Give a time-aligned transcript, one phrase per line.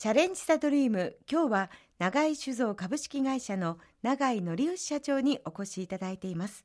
[0.00, 1.14] チャレンジ・ザ・ドリーム。
[1.30, 6.64] 今日は長井酒造株式会社の長井則義社長にお越しいただいています。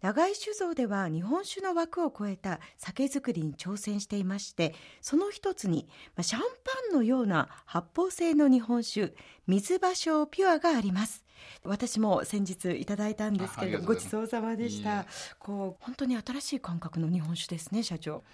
[0.00, 5.86] 長井酒造では日本酒の枠を超えた酒造りに挑戦していましてその一つに
[6.22, 6.46] シャンパ
[6.90, 9.14] ンのような発泡性の日本酒
[9.46, 11.24] 水芭蕉ピュアがあります。
[11.62, 15.06] 私も先日いただいたんですけれどごちそうさまでした。
[15.38, 18.24] こう本当に新しい感覚の日本酒ですね社長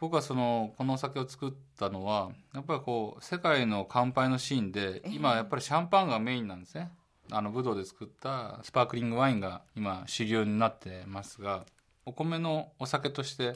[0.00, 6.90] 僕はそのこのお酒を作ったのはやっぱりこう世界の乾杯のシーンで今やっぱりシャンパンがメインなんですね。
[7.30, 11.66] あのブドウで作ったスパークリングワインが今主流になってますが
[12.06, 13.54] お米のお酒として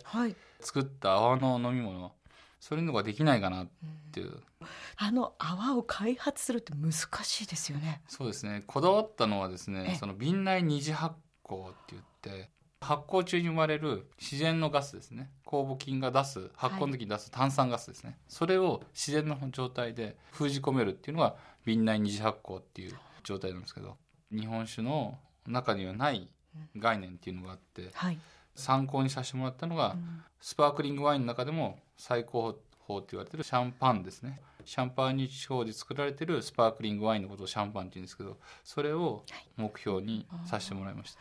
[0.61, 2.13] 作った泡の飲み物、はい、
[2.61, 3.69] そういうのができないかなっ
[4.13, 4.67] ていう、うん、
[4.97, 6.93] あの泡を開発するって難
[7.25, 8.03] しいですよね。
[8.09, 8.63] そうですね。
[8.67, 12.51] こだわったのはですねその瓶内二次発酵って言って
[12.83, 15.31] 発酵中に生まれる自然のガスですね。
[15.47, 23.97] 酵母菌が出す発酵の時に出す炭酸ガスですね、はい、それを自然の状態で封じ込めるっていうのが瓶内二次発酵っていう状態なんですけど
[24.31, 26.29] 日本酒の中にはない
[26.77, 28.19] 概念っていうのがあって、はい、
[28.55, 32.59] 参考にさせてもらったのが、うん、スパークリングワインの中でも最高
[32.89, 34.41] 峰って言われてるシャンパンですね。
[34.65, 39.25] シャンパーニュ地方で作られてるスパークリングワインのことをシャンパンって言うんですけどそれを
[39.57, 41.21] 目標にさせてもらいました、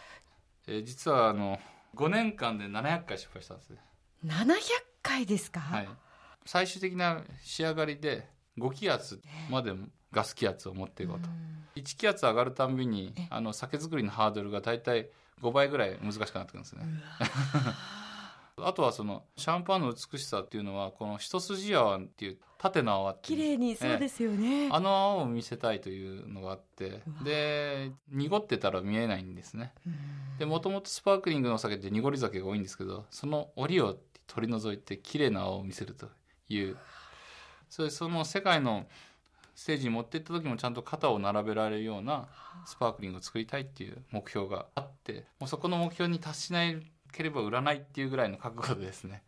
[0.68, 1.60] えー、実はあの
[1.96, 3.78] 5年間で700回失敗したんですね。
[4.26, 4.56] 700
[5.02, 5.90] 回ですか、はい、
[6.46, 9.74] 最終的な仕上がりで5気圧まで
[10.12, 11.30] ガス気圧を持っていこうと、
[11.76, 15.10] 1気圧上がるたんびにあの酒造りのハードルが大体
[15.42, 16.84] 5倍ぐらい難しくなってくるんですね
[18.68, 27.02] あとはそのシャンパンの美しさっていうのはこの一筋泡っていう縦の泡綺麗にそうですよね、あの泡を見せたいというのがあって。
[27.24, 29.74] で濁ってたら見えないんですね。
[30.38, 36.10] でもともとスパークリングのお酒って濁り酒が多いんですけどその折を取り除いて綺麗な泡を見せると
[36.50, 36.78] いう。
[37.70, 38.86] それその世界の
[39.56, 42.28] ステージに持っていった時もちゃんと肩を並べられるような
[42.66, 46.82] スパークリングを作りたいっていう目標があってもうそこの目標に達しない
[47.12, 49.24] ければ売らないっていうぐらいの覚悟でですね。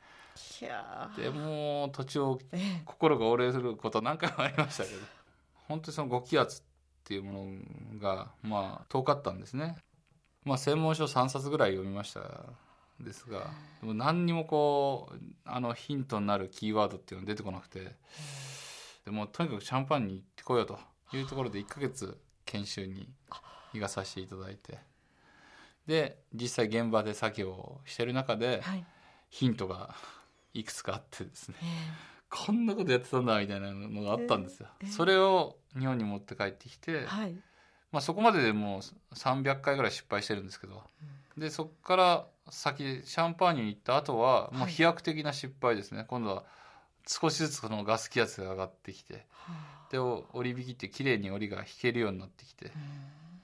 [1.17, 2.19] でも途中
[2.85, 4.99] 心が折れること何回もありましたけど
[5.67, 6.63] 本当にその5気圧っ
[7.03, 7.51] ていうも
[7.93, 9.77] のがまあ遠かったんですね。
[10.43, 12.21] まあ専門書3冊ぐらい読みました
[12.99, 17.95] ですがでも何にもこうあのヒントになるキーワードっていうの出てこなくて
[19.05, 20.79] でもとにかくシャンパンに行ってこようと
[21.13, 23.09] いうところで1ヶ月研修に
[23.73, 24.79] 行かさせていただいて
[25.87, 28.61] で実際現場で作業をしてる中で、
[29.29, 29.95] ヒントが
[30.53, 31.55] いくつかあってですね、
[32.29, 34.67] こんなことやってたんだみたいなのがあったんですよ。
[34.89, 37.35] それを日本に持って帰ってきて、はい、
[37.93, 40.83] まあ、そこまででもう300回ぐらい失敗してるんですけど、
[41.35, 46.43] うん、でそこから先シャンパーニュに行った後はもう飛躍的な失敗ですね、はい、今度は
[47.07, 52.71] 少しずつこのガス気圧が上がってきて、はあ、で折り引きって綺麗に折りが引けるようになってきて。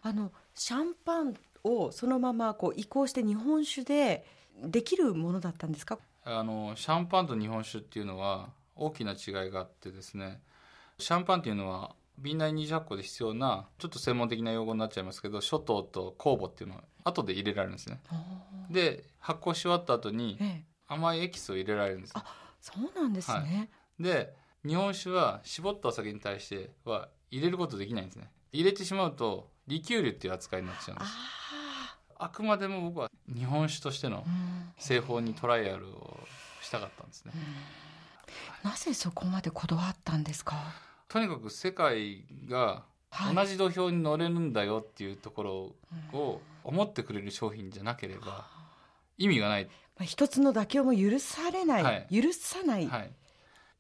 [0.02, 1.34] あのシャンパン
[1.64, 4.26] をそのままこう移行して日本酒で
[4.64, 6.00] できるものだったんですか？
[6.24, 10.42] あのシャンパンと日本酒っていうのは大きな違いがあってですね。
[10.98, 18.00] シャンパンっていうのは瓶内二次発酵で必要なちょっと専門的な用語になっちゃいますけど諸島と酵母っていうのは後で入れられるんですね。
[18.70, 20.38] で発酵し終わった後に
[20.88, 22.26] 甘いエキスを入れられるんです、あ
[22.60, 24.34] そうなんですね、はい、で
[24.66, 28.30] 日本酒は絞ったお酒に対しては入れることできないんですね。
[28.52, 31.12] 入れてしまうとリキュールっていう扱いになっちゃうんです。
[32.18, 34.26] あくまでも僕は日本酒としての
[34.80, 36.20] 製法にトライアルを
[36.62, 37.32] したかったんですね。
[38.64, 40.58] なぜそこまでこだわったんですか？
[41.08, 42.84] とにかく世界が
[43.34, 45.76] 同じ土俵に乗れるんだよっていうところ
[46.18, 48.48] を思ってくれる商品じゃなければ
[49.20, 49.70] 意味がない。
[50.02, 53.12] 一つの妥協も許されない、はい、許さない、はい、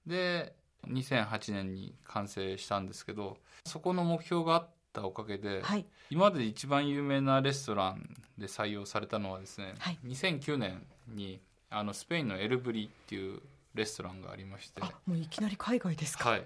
[0.06, 0.54] で
[0.88, 11.40] 2008年に完成したんですけどそこの目標があったおかげで、はい、今まで一番有名なレストランで採用されたのはですね、はい、2009年に
[11.70, 13.42] あのスペインのエルブリっていう
[13.76, 14.82] レストランがありまして。
[14.82, 16.44] もういきなり海外ですか、はい、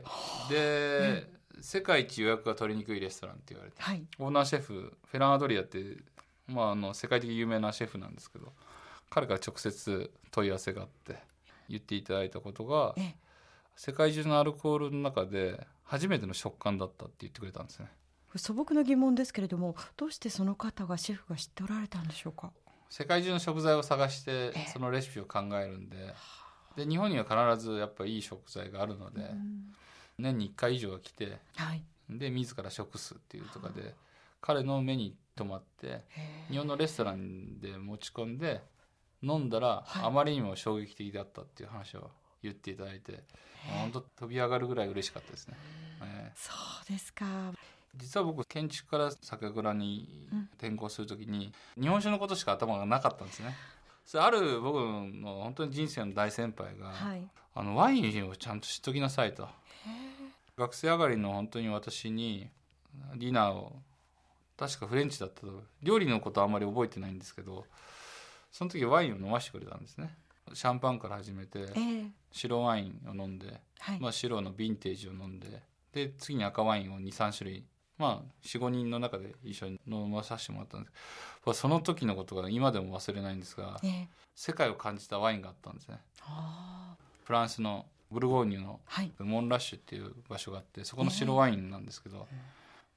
[0.50, 1.28] で、
[1.62, 4.74] 世界一予約が取りにくいレストランって言われて、はい、オーナーシェフ
[5.06, 5.98] フェラン・アドリアって、
[6.48, 8.52] まあ、あの世界的有名なシェフなんですけど
[9.10, 11.18] 彼から直接問い合わせがあって
[11.70, 12.96] 言っていただいたことが
[13.76, 17.88] 世界中のアルコールの中で初めての食感だったって言ってくれたんですね
[18.38, 22.52] 素朴な疑問ですけれどもどうしてその方がシェフが知っておられたんでしょうか？
[22.90, 26.14] 世界中の食材を探してそのレシピを考えるんで
[26.76, 29.30] で日本には必ずやっぱりいい食材があるので、
[30.18, 33.94] 年に1回以上は来て、はい、で自ら食すっていうとかで
[34.42, 36.04] 彼の目に留まって
[36.50, 38.62] 日本のレストランで持ち込んで
[39.22, 43.24] 飲んだら、あまりにも衝撃的だったっていう話を言っていただいて
[43.80, 45.56] 本当飛び上がるぐらい嬉しかったですね、
[46.02, 46.32] え。
[46.36, 46.52] ー、そ
[46.84, 47.26] うですか
[47.96, 53.56] 実は僕建築から酒蔵に転校するときに、日本酒のことしか頭がなかったんですね。
[54.06, 57.24] それある僕の本当に人生の大先輩が、はい、
[57.56, 59.48] あのワインをちゃんと知っときなさいと。
[60.58, 62.50] 学生上がりの本当に私に
[63.16, 63.76] ディナーを
[64.58, 65.64] 確かフレンチだったと。
[65.82, 67.66] 料理のことはあんまり覚えてないんですけど
[68.52, 70.16] その時ワインを飲ましてくれたんですね。
[70.54, 71.66] シャンパンから始めて、
[72.32, 75.62] 白ワインを飲んで、はい、まあ、白のヴィンテージを飲んで
[75.94, 77.64] で次に赤ワインを23種類
[77.98, 80.90] まあ45人の中で一緒に飲まさせてもらったんで
[81.54, 83.82] すその時のことが今でも忘れないんですが、
[84.36, 86.00] 世界を感じたワインがあったんですね。
[87.26, 88.80] フランスのブルゴーニュの
[89.20, 92.28] モンラッシュっていう場所があってそこの白ワインなんですけど、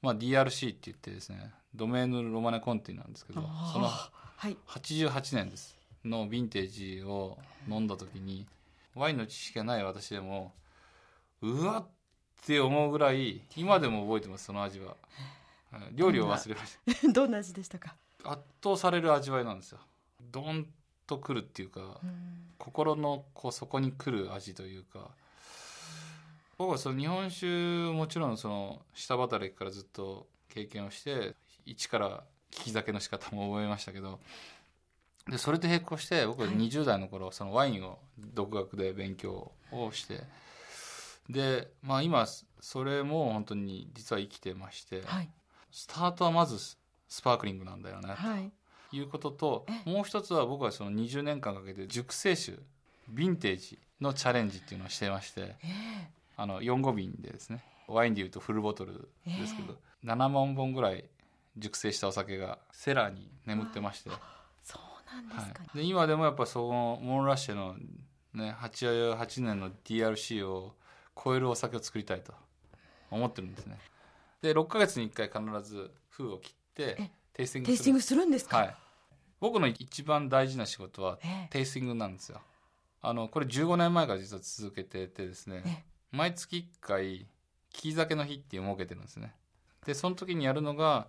[0.01, 3.41] まあ、DRC って言ってですねドメーヌ・ロマネ・コンティなんですけど
[3.73, 3.89] その
[4.67, 8.47] 88年ですのヴィンテージを飲んだ時に
[8.95, 10.53] ワインの知識がない私でも
[11.41, 11.87] うわっ
[12.45, 14.95] て思うぐらい今でも覚えてますその味は。
[15.93, 17.07] 料理を忘れました。
[17.11, 17.95] どんな味でしたか？
[18.23, 19.79] 圧倒される味わいなんですよ。
[20.31, 20.67] ドン
[21.05, 21.99] とくるっていうか、
[22.57, 25.09] 心のこう底にくる味というか。
[26.57, 27.45] 僕はその日本酒
[27.91, 31.35] もちろんその下働きからずっと経験をして
[31.65, 34.19] 一から利き酒の仕方も覚えましたけど
[35.29, 40.23] でそれと並行して僕は20代の頃、そのワインを独学で勉強をして
[41.29, 42.25] でまあ今
[42.59, 45.29] それも本当に実は生きてまして、はい、
[45.71, 46.57] スタートはまず
[47.07, 48.51] スパークリングなんだよね、はい、
[48.89, 52.57] ということともう一つは僕はその20年間かけて熟成酒
[53.13, 55.55] ヴィンテージのチャレンジっていうのをしてまして、
[56.35, 61.05] あの4合瓶でですねワインでいうとフルボトルですけど、えー、7万本ぐらい
[61.57, 64.11] 熟成したお酒がセラーに眠ってまして。
[65.07, 67.75] なんですか、ね、はい、で今でもやっぱそのモンラッシュの、
[68.33, 70.73] ね、88年の DRC を
[71.23, 72.33] 超えるお酒を作りたいと
[73.11, 73.77] 思ってるんですね。
[74.41, 77.65] で6か月に1回必ず封を切ってテイスティングする。
[77.65, 78.75] テイスティングするんですか、はい、
[79.39, 81.19] 僕の一番大事な仕事は
[81.49, 82.41] テイスティングなんですよ。
[83.01, 87.27] あのこれ15年前から実は続けててですね毎月1回利
[87.71, 89.33] き酒の日っていう設けてるんですね。
[89.85, 91.07] でその時にやるのが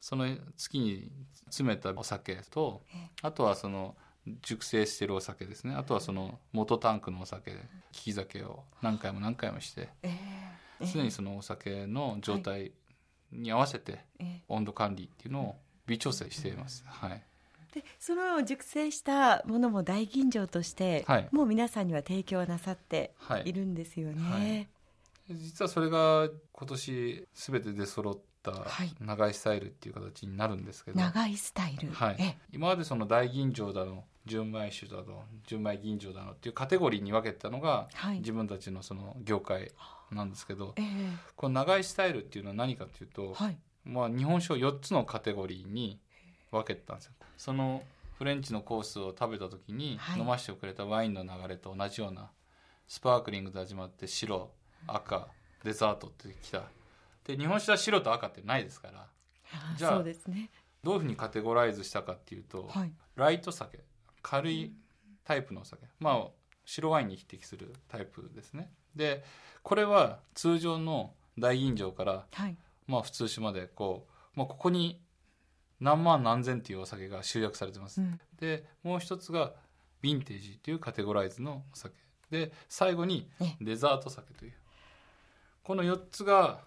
[0.00, 0.26] その
[0.56, 1.10] 月に
[1.46, 2.82] 詰めたお酒と
[3.22, 3.96] あとはその
[4.42, 5.74] 熟成してるお酒ですね。
[5.74, 7.52] あとはその元タンクのお酒。
[7.52, 7.58] 利
[7.92, 9.88] き酒を何回も何回もして。
[10.80, 12.72] 常にそのお酒の状態
[13.32, 14.00] に合わせて
[14.48, 15.56] 温度管理っていうのを
[15.86, 16.84] 微調整しています。
[16.86, 17.22] はい。
[17.72, 23.14] でその熟成したものも大吟醸として、はい、もう皆さんには提供なさって
[23.44, 23.52] い。
[23.52, 24.22] るんですよね。
[24.22, 24.40] はい。
[24.40, 24.68] はい
[25.32, 28.52] 実はそれが今年すべて出揃った
[29.00, 39.72] 長いスタイルっていう形になるんですけど、長いスタイル、はい、今までその大吟醸だの純米酒だの純米吟醸だのっていうカテゴリーに分けたのが、はい、自分たちのその業界
[40.12, 40.84] なんですけど、えー、
[41.36, 46.00] この長いスタイルっていうのは何かというと、はい、まあ、日本酒を4つのカテゴリーに
[46.50, 47.12] 分けたんですよ。
[47.36, 47.82] その
[48.18, 52.30] フレンチのコースを食べた時に飲ませてくれたワインの流れと同じような
[52.86, 54.50] スパークリングで始まって白
[54.86, 55.28] 赤
[55.64, 56.64] デザートってきた。
[57.24, 59.06] で日本酒は白と赤ってないですから。
[59.76, 60.50] じゃあ、ね、
[60.82, 63.80] どういうふうにカテゴライズしたかっていうと、はい、ライト酒
[64.22, 64.72] 軽い
[65.24, 65.82] タイプのお酒。
[65.98, 66.28] まあ
[66.64, 68.70] 白ワインに匹敵するタイプですね。
[68.94, 69.24] で
[69.62, 72.56] これは通常の大吟醸から、はい、
[72.86, 75.00] まあ普通酒までこう、まあ、ここに
[75.80, 79.54] 何万何千っていうお酒が集約されてます、うん、でもう一つが
[80.02, 81.94] ヴィンテージというカテゴライズのお酒。
[82.30, 83.28] で最後に
[83.60, 84.52] デザート酒という。
[85.62, 86.60] この4つが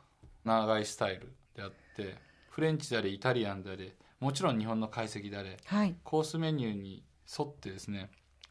[0.45, 2.15] 長いスタイルであって
[2.50, 7.03] フレンチであれイタリアンであれもちろん日本の懐石であれ、はい、コースメニューに
[7.37, 8.09] 沿ってですね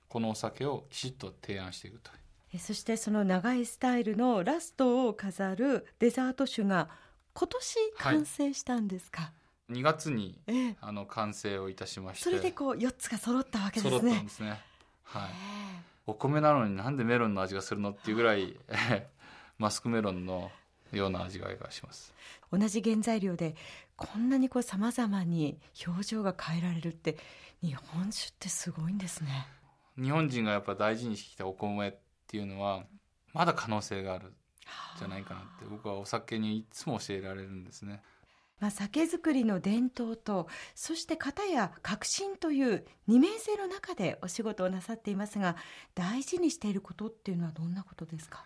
[0.09, 2.11] このお酒をきちっと提案していくと。
[2.59, 6.91] そしてその長いスタイルのラストを飾るデザート酒が
[7.33, 9.33] 今年完成したんですか、は
[9.71, 12.25] い、2月に、ええ、あの完成をいたしまして。
[12.25, 13.99] それでこう4つが揃ったわけですね。
[14.01, 14.61] 揃ったんですね。
[15.05, 15.31] はい。
[16.07, 18.55] お米なのになんでメロンの味がするのっていうぐらい
[19.59, 20.51] マスクメロンの
[20.97, 22.13] ような味わいがします。
[22.51, 23.55] 同じ原材料で
[23.97, 27.17] こんなにこう様々に表情が変えられるって
[27.63, 29.47] 日本酒ってすごいんですね。
[29.97, 31.95] 日本人がやっぱ大事にしてきたお米っ
[32.27, 32.85] ていうのは
[33.33, 34.33] まだ可能性がある
[34.99, 38.03] じゃないかなって僕はお酒にいつも教えられるんですね。
[38.61, 40.47] まあ、酒造りの伝統と
[40.77, 45.57] そして型や革新という二面性の中でお仕事をなさっていますが
[45.97, 48.45] 大事にしていることっていうのはどんなことですか？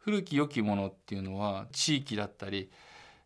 [0.00, 2.70] 古き良きものっていうのは地域だったり、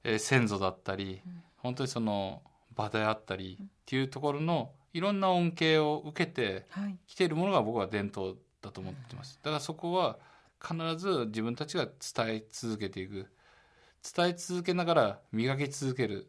[0.02, 2.42] えー、先祖だったり、うん、本当にその
[2.74, 6.66] 場であったりっていうところのいろんな恩恵を受けて
[7.06, 9.38] きているものが僕は伝統だと思ってます。
[9.42, 10.18] だからそこは
[10.60, 13.26] 必ず自分たちが伝え続けていく。
[14.16, 16.28] 伝え続けながら磨き続ける、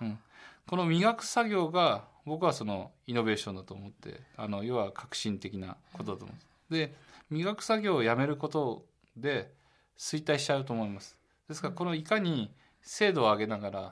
[0.00, 0.18] うん、
[0.66, 6.74] この磨く作業が僕はそのイノベーションだと思ってあの要は革新的なことだと思う。
[6.74, 6.76] ん。
[6.76, 6.90] です。
[6.90, 6.94] で
[7.30, 8.84] 磨く作業をやめること
[9.16, 9.52] で
[9.98, 11.18] 衰退しちゃうと思います。
[11.48, 12.50] ですからこのいかに
[12.82, 13.90] 精度を上げながら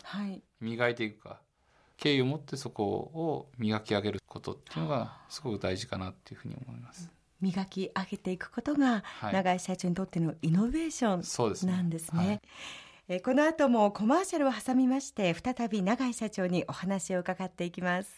[0.60, 1.38] 磨いていくか、はい、
[1.96, 7.10] 敬意を持ってそこを磨き上げることっていうのがすごく大事かなっていうふうに思います。
[7.40, 12.40] 磨き上げていくことが、長井社長にとってのイノベーションなんですね。
[13.08, 18.10] えこの後もコマーシャルを挟みまして再び永井社長にお話を伺っていきます